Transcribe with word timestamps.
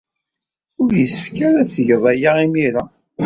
Ur 0.81 0.91
yessefk 0.99 1.37
ara 1.47 1.57
ad 1.61 1.69
tged 1.69 2.03
aya 2.13 2.31
imir-a. 2.45 2.83